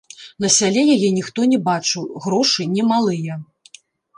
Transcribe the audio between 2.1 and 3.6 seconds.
грошы не малыя.